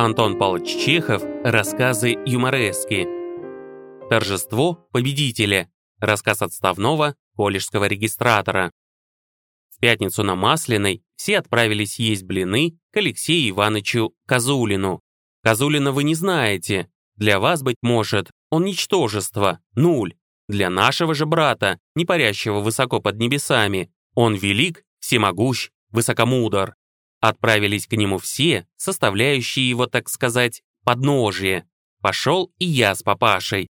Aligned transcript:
Антон 0.00 0.38
Павлович 0.38 0.76
Чехов. 0.76 1.24
Рассказы 1.42 2.16
юморески. 2.24 3.08
Торжество 4.08 4.74
победителя. 4.92 5.72
Рассказ 5.98 6.40
отставного 6.40 7.16
колледжского 7.34 7.86
регистратора. 7.86 8.70
В 9.74 9.80
пятницу 9.80 10.22
на 10.22 10.36
Масляной 10.36 11.02
все 11.16 11.38
отправились 11.38 11.98
есть 11.98 12.22
блины 12.22 12.78
к 12.92 12.98
Алексею 12.98 13.50
Ивановичу 13.50 14.14
Козулину. 14.24 15.00
Козулина 15.42 15.90
вы 15.90 16.04
не 16.04 16.14
знаете. 16.14 16.88
Для 17.16 17.40
вас, 17.40 17.64
быть 17.64 17.78
может, 17.82 18.30
он 18.50 18.66
ничтожество, 18.66 19.58
нуль. 19.74 20.14
Для 20.46 20.70
нашего 20.70 21.12
же 21.12 21.26
брата, 21.26 21.80
не 21.96 22.04
парящего 22.04 22.60
высоко 22.60 23.00
под 23.00 23.16
небесами, 23.16 23.90
он 24.14 24.36
велик, 24.36 24.84
всемогущ, 25.00 25.70
высокомудр. 25.90 26.76
Отправились 27.20 27.86
к 27.86 27.92
нему 27.92 28.18
все, 28.18 28.66
составляющие 28.76 29.68
его, 29.68 29.86
так 29.86 30.08
сказать, 30.08 30.62
подножие. 30.84 31.68
Пошел 32.00 32.52
и 32.58 32.64
я 32.64 32.94
с 32.94 33.02
папашей. 33.02 33.68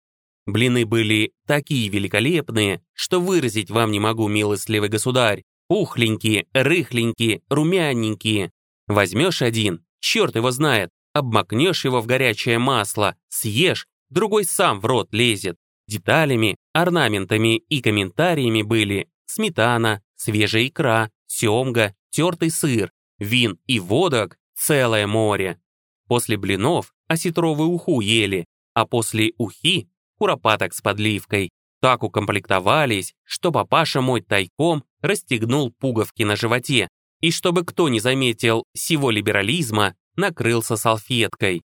Блины 0.46 0.84
были 0.84 1.32
такие 1.46 1.88
великолепные, 1.88 2.82
что 2.92 3.20
выразить 3.20 3.70
вам 3.70 3.90
не 3.90 4.00
могу, 4.00 4.28
милостливый 4.28 4.88
государь. 4.88 5.42
Пухленькие, 5.68 6.46
рыхленькие, 6.52 7.42
румяненькие. 7.48 8.52
Возьмешь 8.86 9.42
один, 9.42 9.84
черт 9.98 10.36
его 10.36 10.52
знает, 10.52 10.90
обмакнешь 11.12 11.84
его 11.84 12.00
в 12.00 12.06
горячее 12.06 12.58
масло, 12.58 13.16
съешь, 13.28 13.86
другой 14.08 14.44
сам 14.44 14.80
в 14.80 14.84
рот 14.84 15.12
лезет. 15.12 15.56
Деталями, 15.88 16.56
орнаментами 16.72 17.56
и 17.56 17.80
комментариями 17.80 18.62
были 18.62 19.08
сметана, 19.26 20.02
свежая 20.14 20.68
икра, 20.68 21.10
семга, 21.26 21.94
тертый 22.10 22.50
сыр, 22.50 22.92
вин 23.18 23.58
и 23.66 23.78
водок 23.78 24.38
целое 24.54 25.06
море. 25.06 25.60
После 26.08 26.36
блинов 26.36 26.94
осетровую 27.08 27.68
уху 27.70 28.00
ели, 28.00 28.46
а 28.74 28.86
после 28.86 29.32
ухи 29.38 29.88
куропаток 30.18 30.74
с 30.74 30.80
подливкой. 30.80 31.50
Так 31.80 32.02
укомплектовались, 32.02 33.14
что 33.24 33.52
папаша 33.52 34.00
мой 34.00 34.22
тайком 34.22 34.84
расстегнул 35.02 35.72
пуговки 35.72 36.22
на 36.22 36.36
животе, 36.36 36.88
и 37.20 37.30
чтобы 37.30 37.64
кто 37.64 37.88
не 37.88 38.00
заметил 38.00 38.64
сего 38.74 39.10
либерализма, 39.10 39.94
накрылся 40.16 40.76
салфеткой. 40.76 41.62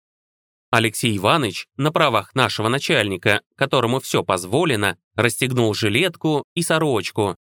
Алексей 0.70 1.16
Иванович 1.16 1.66
на 1.76 1.92
правах 1.92 2.34
нашего 2.34 2.68
начальника, 2.68 3.42
которому 3.54 4.00
все 4.00 4.22
позволено, 4.22 4.98
расстегнул 5.14 5.72
жилетку 5.72 6.44
и 6.54 6.62
сорочку. 6.62 7.36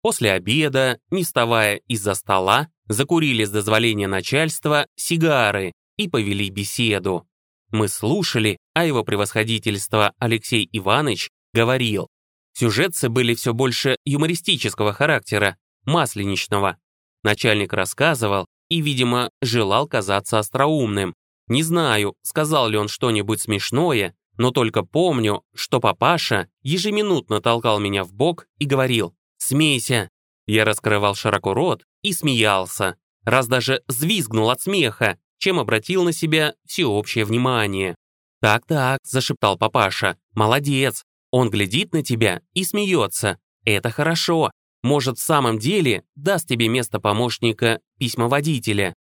После 0.00 0.32
обеда, 0.32 0.98
не 1.10 1.24
вставая 1.24 1.76
из-за 1.88 2.14
стола, 2.14 2.68
закурили 2.88 3.44
с 3.44 3.50
дозволения 3.50 4.08
начальства 4.08 4.86
сигары 4.96 5.72
и 5.96 6.08
повели 6.08 6.50
беседу. 6.50 7.26
Мы 7.70 7.88
слушали, 7.88 8.58
а 8.74 8.84
его 8.84 9.02
превосходительство 9.02 10.12
Алексей 10.18 10.68
Иванович 10.72 11.30
говорил. 11.54 12.08
Сюжетцы 12.54 13.08
были 13.08 13.34
все 13.34 13.54
больше 13.54 13.96
юмористического 14.04 14.92
характера, 14.92 15.56
масленичного. 15.84 16.76
Начальник 17.22 17.72
рассказывал 17.72 18.46
и, 18.68 18.80
видимо, 18.80 19.30
желал 19.40 19.86
казаться 19.86 20.38
остроумным. 20.38 21.14
Не 21.48 21.62
знаю, 21.62 22.14
сказал 22.22 22.68
ли 22.68 22.76
он 22.76 22.88
что-нибудь 22.88 23.40
смешное, 23.40 24.14
но 24.36 24.50
только 24.50 24.82
помню, 24.82 25.42
что 25.54 25.80
папаша 25.80 26.48
ежеминутно 26.62 27.40
толкал 27.40 27.78
меня 27.78 28.04
в 28.04 28.12
бок 28.12 28.46
и 28.58 28.66
говорил 28.66 29.14
«Смейся». 29.38 30.08
Я 30.46 30.64
раскрывал 30.64 31.14
широко 31.14 31.54
рот 31.54 31.84
и 32.02 32.12
смеялся, 32.12 32.96
раз 33.24 33.46
даже 33.46 33.82
взвизгнул 33.88 34.50
от 34.50 34.60
смеха, 34.60 35.18
чем 35.38 35.58
обратил 35.58 36.04
на 36.04 36.12
себя 36.12 36.54
всеобщее 36.66 37.24
внимание. 37.24 37.94
«Так-так»,— 38.40 38.98
зашептал 39.04 39.56
папаша,— 39.56 40.16
«молодец, 40.34 41.04
он 41.30 41.50
глядит 41.50 41.92
на 41.92 42.02
тебя 42.02 42.42
и 42.52 42.64
смеется. 42.64 43.38
Это 43.64 43.90
хорошо. 43.90 44.50
Может, 44.82 45.18
в 45.18 45.22
самом 45.22 45.58
деле 45.58 46.04
даст 46.16 46.48
тебе 46.48 46.68
место 46.68 47.00
помощника 47.00 47.80
письмоводителя». 47.98 48.94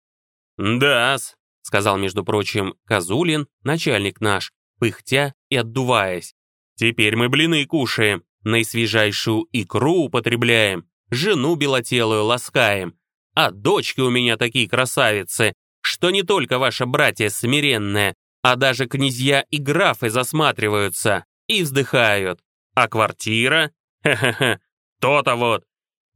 «Да-с», 0.57 1.37
сказал, 1.69 1.99
между 1.99 2.25
прочим, 2.25 2.75
Козулин, 2.85 3.47
начальник 3.63 4.21
наш, 4.21 4.53
пыхтя 4.81 5.35
и 5.51 5.57
отдуваясь. 5.57 6.35
«Теперь 6.77 7.15
мы 7.15 7.29
блины 7.29 7.65
кушаем, 7.67 8.25
наисвежайшую 8.43 9.47
икру 9.53 10.05
употребляем, 10.05 10.88
жену 11.11 11.55
белотелую 11.57 12.25
ласкаем, 12.25 12.99
а 13.35 13.51
дочки 13.51 14.01
у 14.01 14.11
меня 14.11 14.37
такие 14.37 14.69
красавицы, 14.69 15.53
что 15.81 16.11
не 16.11 16.23
только 16.23 16.59
ваша 16.59 16.87
братья 16.87 17.29
смиренная, 17.29 18.15
а 18.43 18.57
даже 18.57 18.87
князья 18.87 19.45
и 19.51 19.59
графы 19.59 20.11
засматриваются 20.11 21.25
и 21.47 21.63
вздыхают. 21.63 22.41
А 22.75 22.89
квартира? 22.89 23.73
Хе-хе-хе, 24.05 24.61
то-то 25.01 25.37
вот. 25.37 25.65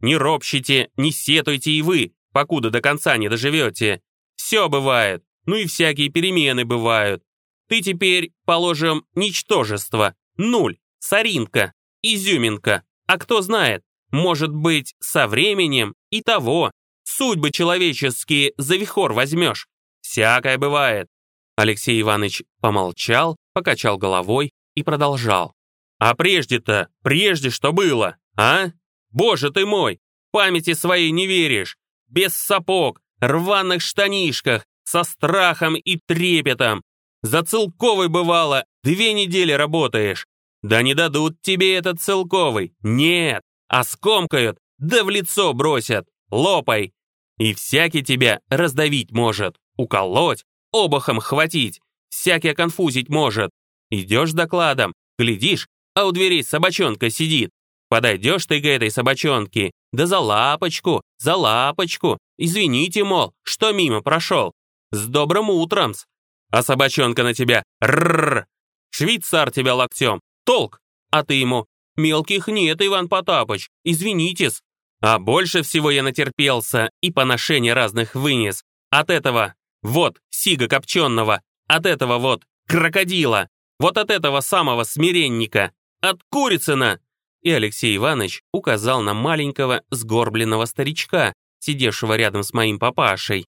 Не 0.00 0.16
ропщите, 0.16 0.90
не 0.96 1.12
сетуйте 1.12 1.70
и 1.70 1.82
вы, 1.82 2.12
покуда 2.32 2.70
до 2.70 2.80
конца 2.80 3.16
не 3.16 3.28
доживете. 3.28 4.02
Все 4.34 4.68
бывает, 4.68 5.24
ну 5.46 5.56
и 5.56 5.66
всякие 5.66 6.08
перемены 6.08 6.64
бывают. 6.64 7.22
Ты 7.68 7.80
теперь, 7.80 8.32
положим, 8.44 9.06
ничтожество, 9.14 10.14
нуль, 10.36 10.78
соринка, 10.98 11.72
изюминка. 12.02 12.82
А 13.06 13.18
кто 13.18 13.40
знает, 13.42 13.84
может 14.12 14.54
быть, 14.54 14.94
со 15.00 15.26
временем 15.26 15.94
и 16.10 16.22
того, 16.22 16.70
судьбы 17.02 17.50
человеческие 17.50 18.52
за 18.58 18.76
вихор 18.76 19.12
возьмешь. 19.12 19.66
Всякое 20.02 20.58
бывает. 20.58 21.08
Алексей 21.56 22.00
Иванович 22.00 22.42
помолчал, 22.60 23.36
покачал 23.54 23.98
головой 23.98 24.52
и 24.74 24.82
продолжал. 24.82 25.54
А 25.98 26.14
прежде-то, 26.14 26.88
прежде 27.02 27.50
что 27.50 27.72
было, 27.72 28.16
а? 28.36 28.66
Боже 29.10 29.50
ты 29.50 29.66
мой, 29.66 30.00
памяти 30.30 30.74
своей 30.74 31.10
не 31.10 31.26
веришь. 31.26 31.76
Без 32.08 32.34
сапог, 32.34 33.00
рваных 33.20 33.82
штанишках, 33.82 34.64
со 34.84 35.04
страхом 35.04 35.76
и 35.76 35.98
трепетом. 36.06 36.82
За 37.22 37.42
целковый 37.42 38.08
бывало, 38.08 38.64
две 38.82 39.12
недели 39.12 39.52
работаешь. 39.52 40.26
Да 40.62 40.82
не 40.82 40.94
дадут 40.94 41.40
тебе 41.40 41.76
этот 41.76 42.00
целковый, 42.00 42.74
нет, 42.82 43.42
а 43.68 43.84
скомкают, 43.84 44.58
да 44.78 45.04
в 45.04 45.10
лицо 45.10 45.52
бросят, 45.52 46.06
лопай. 46.30 46.92
И 47.38 47.54
всякий 47.54 48.02
тебя 48.02 48.40
раздавить 48.48 49.10
может, 49.12 49.56
уколоть, 49.76 50.44
обухом 50.72 51.20
хватить, 51.20 51.80
всякий 52.08 52.48
оконфузить 52.48 53.08
может. 53.08 53.50
Идешь 53.90 54.32
докладом, 54.32 54.94
глядишь, 55.18 55.68
а 55.94 56.06
у 56.06 56.12
дверей 56.12 56.42
собачонка 56.42 57.10
сидит. 57.10 57.50
Подойдешь 57.88 58.46
ты 58.46 58.60
к 58.60 58.64
этой 58.64 58.90
собачонке, 58.90 59.70
да 59.92 60.06
за 60.06 60.18
лапочку, 60.18 61.02
за 61.18 61.36
лапочку. 61.36 62.18
Извините, 62.38 63.04
мол, 63.04 63.34
что 63.42 63.72
мимо 63.72 64.00
прошел. 64.00 64.52
С 64.90 65.06
добрым 65.06 65.50
утром 65.50 65.90
-с. 65.90 66.04
А 66.50 66.62
собачонка 66.62 67.22
на 67.22 67.34
тебя 67.34 67.62
рррр. 67.82 68.46
Швейцар 68.90 69.50
тебя 69.50 69.74
локтем, 69.74 70.20
толк. 70.44 70.78
А 71.10 71.22
ты 71.22 71.34
ему, 71.34 71.66
мелких 71.96 72.48
нет, 72.48 72.80
Иван 72.80 73.08
Потапыч, 73.08 73.68
извинитесь. 73.84 74.62
А 75.00 75.18
больше 75.18 75.62
всего 75.62 75.90
я 75.90 76.02
натерпелся 76.02 76.90
и 77.00 77.10
поношение 77.10 77.74
разных 77.74 78.14
вынес. 78.14 78.62
От 78.90 79.10
этого, 79.10 79.54
вот, 79.82 80.20
сига 80.30 80.68
копченого, 80.68 81.42
от 81.66 81.86
этого 81.86 82.18
вот, 82.18 82.44
крокодила, 82.68 83.48
вот 83.78 83.98
от 83.98 84.10
этого 84.10 84.40
самого 84.40 84.84
смиренника, 84.84 85.72
от 86.00 86.20
Курицына!» 86.30 87.00
И 87.42 87.50
Алексей 87.50 87.96
Иванович 87.96 88.42
указал 88.52 89.02
на 89.02 89.14
маленького 89.14 89.82
сгорбленного 89.90 90.66
старичка, 90.66 91.32
сидевшего 91.58 92.16
рядом 92.16 92.42
с 92.44 92.52
моим 92.52 92.78
папашей. 92.78 93.46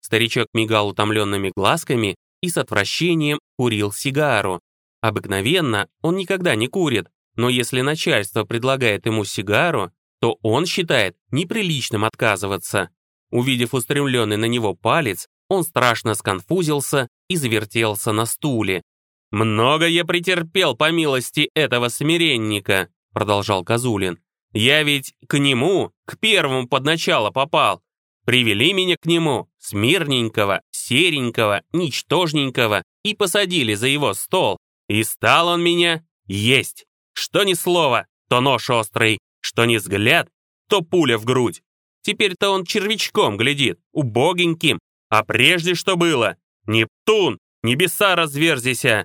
Старичок 0.00 0.48
мигал 0.52 0.88
утомленными 0.88 1.52
глазками 1.54 2.16
и 2.42 2.48
с 2.48 2.56
отвращением 2.56 3.38
курил 3.56 3.92
сигару. 3.92 4.60
Обыкновенно 5.00 5.88
он 6.02 6.16
никогда 6.16 6.54
не 6.54 6.68
курит, 6.68 7.08
но 7.36 7.48
если 7.48 7.80
начальство 7.80 8.44
предлагает 8.44 9.06
ему 9.06 9.24
сигару, 9.24 9.90
то 10.20 10.38
он 10.42 10.66
считает 10.66 11.16
неприличным 11.30 12.04
отказываться. 12.04 12.90
Увидев 13.30 13.74
устремленный 13.74 14.36
на 14.36 14.46
него 14.46 14.74
палец, 14.74 15.28
он 15.48 15.64
страшно 15.64 16.14
сконфузился 16.14 17.08
и 17.28 17.36
завертелся 17.36 18.12
на 18.12 18.26
стуле. 18.26 18.82
«Много 19.30 19.86
я 19.86 20.04
претерпел 20.04 20.76
по 20.76 20.90
милости 20.90 21.50
этого 21.54 21.88
смиренника», 21.88 22.88
продолжал 23.12 23.64
Козулин. 23.64 24.18
«Я 24.52 24.82
ведь 24.82 25.14
к 25.28 25.38
нему, 25.38 25.92
к 26.06 26.18
первому 26.18 26.68
под 26.68 26.84
начало 26.84 27.30
попал. 27.30 27.82
Привели 28.26 28.72
меня 28.72 28.96
к 29.00 29.06
нему, 29.06 29.48
смирненького, 29.58 30.62
серенького, 30.70 31.62
ничтожненького, 31.72 32.82
и 33.02 33.14
посадили 33.14 33.74
за 33.74 33.86
его 33.86 34.12
стол. 34.14 34.58
И 34.88 35.02
стал 35.04 35.48
он 35.48 35.62
меня 35.62 36.04
есть. 36.26 36.84
Что 37.12 37.44
ни 37.44 37.54
слово, 37.54 38.06
то 38.28 38.40
нож 38.40 38.70
острый, 38.70 39.18
что 39.40 39.64
ни 39.64 39.76
взгляд, 39.76 40.28
то 40.68 40.82
пуля 40.82 41.18
в 41.18 41.24
грудь. 41.24 41.62
Теперь-то 42.02 42.50
он 42.50 42.64
червячком 42.64 43.36
глядит, 43.36 43.78
убогеньким. 43.92 44.78
А 45.08 45.24
прежде 45.24 45.74
что 45.74 45.96
было? 45.96 46.36
Нептун, 46.66 47.38
небеса 47.62 48.14
разверзися! 48.16 49.04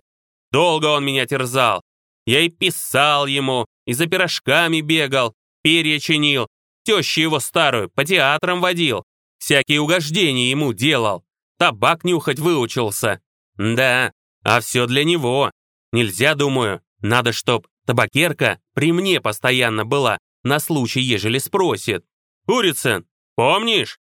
Долго 0.51 0.85
он 0.85 1.05
меня 1.05 1.25
терзал. 1.25 1.81
Я 2.25 2.41
и 2.41 2.49
писал 2.49 3.25
ему, 3.25 3.65
и 3.85 3.93
за 3.93 4.07
пирожками 4.07 4.81
бегал, 4.81 5.33
перья 5.61 5.99
чинил, 5.99 6.47
тещу 6.83 7.21
его 7.21 7.39
старую 7.39 7.89
по 7.89 8.05
театрам 8.05 8.61
водил, 8.61 9.03
всякие 9.37 9.81
угождения 9.81 10.49
ему 10.49 10.73
делал, 10.73 11.23
табак 11.57 12.03
нюхать 12.03 12.39
выучился. 12.39 13.21
Да, 13.57 14.11
а 14.43 14.59
все 14.61 14.85
для 14.85 15.03
него. 15.03 15.51
Нельзя, 15.91 16.35
думаю, 16.35 16.81
надо, 16.99 17.31
чтоб 17.31 17.67
табакерка 17.85 18.59
при 18.73 18.91
мне 18.91 19.21
постоянно 19.21 19.85
была, 19.85 20.17
на 20.43 20.59
случай, 20.59 21.01
ежели 21.01 21.37
спросит. 21.37 22.05
Курицын, 22.45 23.05
помнишь? 23.35 23.99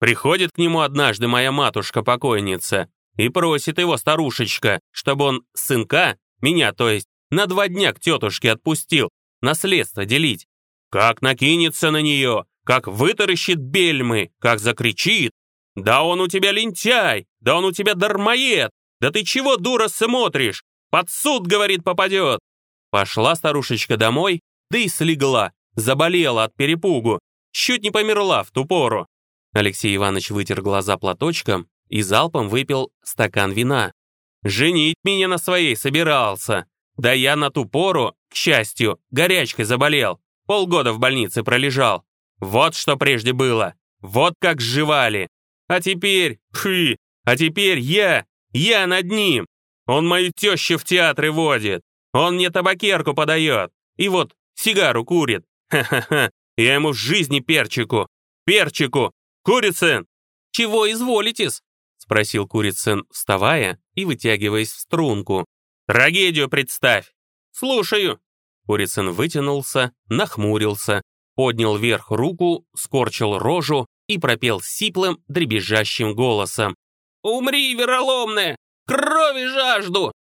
Приходит 0.00 0.52
к 0.52 0.58
нему 0.58 0.80
однажды 0.80 1.28
моя 1.28 1.52
матушка-покойница 1.52 2.88
и 3.16 3.28
просит 3.28 3.78
его 3.78 3.96
старушечка, 3.96 4.80
чтобы 4.90 5.24
он 5.24 5.44
сынка, 5.54 6.18
меня 6.40 6.72
то 6.72 6.90
есть, 6.90 7.06
на 7.30 7.46
два 7.46 7.68
дня 7.68 7.92
к 7.92 8.00
тетушке 8.00 8.52
отпустил, 8.52 9.08
наследство 9.40 10.04
делить. 10.04 10.46
Как 10.90 11.22
накинется 11.22 11.90
на 11.90 12.02
нее, 12.02 12.44
как 12.64 12.88
вытаращит 12.88 13.58
бельмы, 13.58 14.30
как 14.40 14.58
закричит. 14.58 15.32
«Да 15.76 16.02
он 16.02 16.20
у 16.20 16.28
тебя 16.28 16.52
лентяй! 16.52 17.26
Да 17.40 17.56
он 17.56 17.64
у 17.64 17.72
тебя 17.72 17.94
дармоед! 17.94 18.70
Да 19.00 19.10
ты 19.10 19.24
чего, 19.24 19.56
дура, 19.56 19.88
смотришь? 19.88 20.62
Под 20.90 21.10
суд, 21.10 21.46
говорит, 21.46 21.82
попадет!» 21.82 22.40
Пошла 22.94 23.34
старушечка 23.34 23.96
домой, 23.96 24.40
да 24.70 24.78
и 24.78 24.86
слегла, 24.86 25.52
заболела 25.74 26.44
от 26.44 26.54
перепугу, 26.54 27.18
чуть 27.50 27.82
не 27.82 27.90
померла 27.90 28.44
в 28.44 28.52
ту 28.52 28.66
пору. 28.66 29.08
Алексей 29.52 29.96
Иванович 29.96 30.30
вытер 30.30 30.62
глаза 30.62 30.96
платочком 30.96 31.66
и 31.88 32.02
залпом 32.02 32.48
выпил 32.48 32.92
стакан 33.02 33.50
вина. 33.50 33.92
«Женить 34.44 34.94
меня 35.02 35.26
на 35.26 35.38
своей 35.38 35.74
собирался. 35.74 36.66
Да 36.96 37.12
я 37.12 37.34
на 37.34 37.50
ту 37.50 37.64
пору, 37.64 38.14
к 38.30 38.36
счастью, 38.36 39.00
горячкой 39.10 39.64
заболел. 39.64 40.20
Полгода 40.46 40.92
в 40.92 41.00
больнице 41.00 41.42
пролежал. 41.42 42.04
Вот 42.38 42.76
что 42.76 42.96
прежде 42.96 43.32
было. 43.32 43.74
Вот 44.02 44.34
как 44.38 44.60
сживали. 44.60 45.26
А 45.66 45.80
теперь, 45.80 46.38
фы, 46.52 46.96
а 47.24 47.36
теперь 47.36 47.80
я, 47.80 48.24
я 48.52 48.86
над 48.86 49.06
ним. 49.06 49.46
Он 49.86 50.06
мою 50.06 50.30
тещу 50.30 50.78
в 50.78 50.84
театры 50.84 51.32
водит. 51.32 51.82
Он 52.14 52.36
мне 52.36 52.48
табакерку 52.50 53.12
подает. 53.12 53.72
И 53.96 54.08
вот 54.08 54.34
сигару 54.54 55.04
курит. 55.04 55.44
Ха-ха-ха. 55.68 56.30
Я 56.56 56.74
ему 56.74 56.92
в 56.92 56.96
жизни 56.96 57.40
перчику. 57.40 58.08
Перчику. 58.46 59.12
Курицын. 59.42 60.06
Чего 60.52 60.90
изволитесь? 60.90 61.60
Спросил 61.98 62.46
Курицын, 62.46 63.04
вставая 63.10 63.80
и 63.94 64.04
вытягиваясь 64.04 64.70
в 64.70 64.78
струнку. 64.78 65.44
Трагедию 65.88 66.48
представь. 66.48 67.12
Слушаю. 67.50 68.20
Курицын 68.66 69.10
вытянулся, 69.10 69.92
нахмурился, 70.08 71.02
поднял 71.34 71.76
вверх 71.76 72.10
руку, 72.10 72.64
скорчил 72.76 73.38
рожу 73.38 73.86
и 74.06 74.18
пропел 74.18 74.60
сиплым, 74.60 75.18
дребезжащим 75.26 76.14
голосом. 76.14 76.76
«Умри, 77.22 77.74
вероломная! 77.74 78.56
Крови 78.86 79.46
жажду!» 79.46 80.12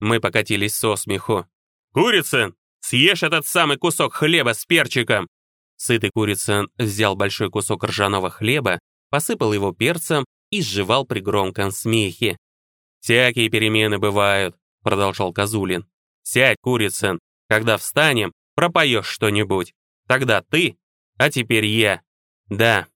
Мы 0.00 0.20
покатились 0.20 0.74
со 0.74 0.96
смеху. 0.96 1.46
«Курицын, 1.92 2.54
съешь 2.80 3.22
этот 3.22 3.46
самый 3.46 3.76
кусок 3.76 4.14
хлеба 4.14 4.54
с 4.54 4.64
перчиком!» 4.64 5.28
Сытый 5.76 6.10
Курицын 6.10 6.68
взял 6.76 7.16
большой 7.16 7.50
кусок 7.50 7.84
ржаного 7.84 8.30
хлеба, 8.30 8.78
посыпал 9.10 9.52
его 9.52 9.72
перцем 9.72 10.24
и 10.50 10.62
сживал 10.62 11.06
при 11.06 11.20
громком 11.20 11.70
смехе. 11.70 12.36
«Всякие 13.00 13.48
перемены 13.48 13.98
бывают»,— 13.98 14.56
продолжал 14.82 15.32
Козулин. 15.32 15.86
«Сядь, 16.22 16.58
Курицын, 16.60 17.18
когда 17.48 17.76
встанем, 17.76 18.32
пропоешь 18.54 19.06
что-нибудь. 19.06 19.72
Тогда 20.06 20.42
ты, 20.42 20.76
а 21.16 21.30
теперь 21.30 21.66
я. 21.66 22.02
Да, 22.48 22.86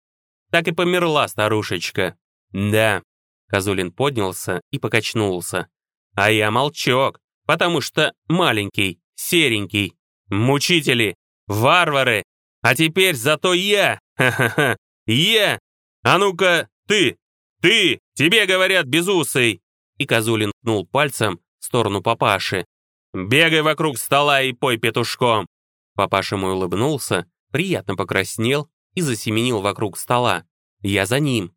так 0.50 0.68
и 0.68 0.72
померла 0.72 1.26
старушечка. 1.26 2.16
Да. 2.52 3.02
Козулин 3.48 3.92
поднялся 3.92 4.60
и 4.70 4.78
покачнулся. 4.78 5.68
А 6.14 6.30
я 6.30 6.50
молчок, 6.50 7.20
потому 7.46 7.80
что 7.80 8.12
маленький, 8.28 9.00
серенький. 9.14 9.94
Мучители, 10.28 11.16
варвары. 11.46 12.22
А 12.62 12.74
теперь 12.74 13.14
зато 13.14 13.52
я, 13.52 13.98
ха-ха-ха, 14.16 14.76
я. 15.06 15.58
А 16.02 16.18
ну-ка, 16.18 16.68
ты, 16.86 17.18
ты, 17.60 18.00
тебе 18.14 18.46
говорят 18.46 18.86
безусый. 18.86 19.62
И 19.98 20.06
Козулин 20.06 20.52
ткнул 20.60 20.86
пальцем 20.86 21.40
в 21.58 21.64
сторону 21.64 22.02
папаши. 22.02 22.64
«Бегай 23.12 23.62
вокруг 23.62 23.96
стола 23.98 24.42
и 24.42 24.52
пой 24.52 24.76
петушком!» 24.76 25.46
Папаша 25.94 26.36
мой 26.36 26.52
улыбнулся, 26.52 27.30
приятно 27.52 27.94
покраснел 27.94 28.68
и 28.94 29.00
засеменил 29.00 29.60
вокруг 29.60 29.96
стола. 29.96 30.44
Я 30.80 31.06
за 31.06 31.20
ним. 31.20 31.54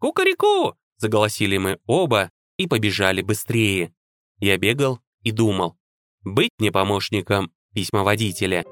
«Кукареку!»— 0.00 0.76
заголосили 0.96 1.58
мы 1.58 1.78
оба 1.86 2.30
и 2.56 2.66
побежали 2.66 3.22
быстрее. 3.22 3.94
Я 4.38 4.58
бегал 4.58 5.00
и 5.22 5.32
думал. 5.32 5.76
Быть 6.24 6.50
мне 6.58 6.72
помощником 6.72 7.52
письмоводителя. 7.74 8.64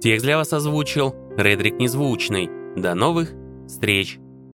Текст 0.00 0.24
для 0.24 0.36
вас 0.36 0.52
озвучил 0.52 1.14
Редрик 1.36 1.78
Незвучный. 1.78 2.48
До 2.76 2.94
новых 2.94 3.32
встреч! 3.66 4.18